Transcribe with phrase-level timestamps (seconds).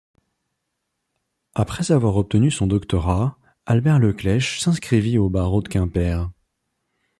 [1.53, 6.27] Après avoir obtenu son doctorat, Albert Le Clec'h s'inscrivit au barreau de Quimper.